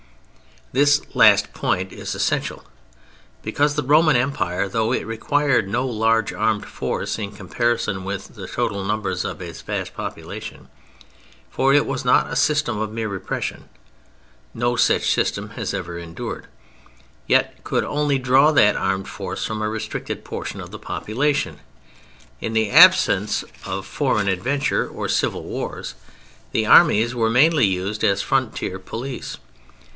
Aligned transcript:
This 0.71 1.01
last 1.13 1.53
point 1.53 1.91
is 1.91 2.15
essential; 2.15 2.63
because 3.43 3.75
the 3.75 3.83
Roman 3.83 4.15
Empire, 4.15 4.69
though 4.69 4.93
it 4.93 5.05
required 5.05 5.67
no 5.67 5.85
large 5.85 6.31
armed 6.33 6.65
force 6.65 7.19
in 7.19 7.33
comparison 7.33 8.03
with 8.05 8.33
the 8.35 8.47
total 8.47 8.83
numbers 8.83 9.23
of 9.25 9.41
its 9.41 9.61
vast 9.61 9.93
population 9.93 10.69
(for 11.51 11.73
it 11.73 11.85
was 11.85 12.03
not 12.05 12.31
a 12.31 12.37
system 12.37 12.79
of 12.79 12.91
mere 12.91 13.09
repression—no 13.09 14.75
such 14.77 15.11
system 15.13 15.51
has 15.51 15.71
ever 15.73 15.99
endured), 15.99 16.47
yet 17.27 17.63
could 17.65 17.83
only 17.83 18.17
draw 18.17 18.51
that 18.51 18.77
armed 18.77 19.09
force 19.09 19.45
from 19.45 19.61
a 19.61 19.69
restricted 19.69 20.23
portion 20.23 20.61
of 20.61 20.71
the 20.71 20.79
population. 20.79 21.59
In 22.39 22.53
the 22.53 22.71
absence 22.71 23.43
of 23.65 23.85
foreign 23.85 24.29
adventure 24.29 24.87
or 24.87 25.09
Civil 25.09 25.43
Wars, 25.43 25.93
the 26.53 26.65
armies 26.65 27.13
were 27.13 27.29
mainly 27.29 27.67
used 27.67 28.03
as 28.05 28.21
frontier 28.23 28.79
police. 28.79 29.37